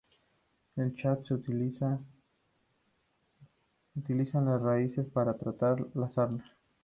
[0.77, 2.01] En Chad, se utilizan
[3.95, 6.43] las raíces para tratar la sarna.